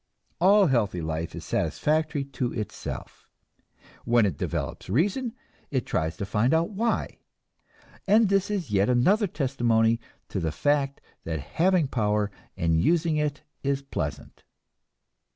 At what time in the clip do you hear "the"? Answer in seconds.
10.39-10.51